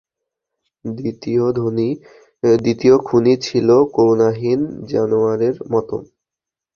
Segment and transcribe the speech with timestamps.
[2.59, 4.61] দ্বিতীয় খুনী ছিল করুণাহীন
[4.89, 5.95] জানোয়ারের মতো।